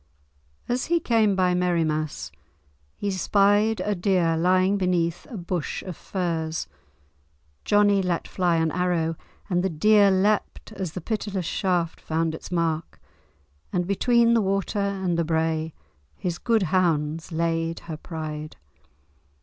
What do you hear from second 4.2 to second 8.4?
lying beneath a bush of furze. Johnie let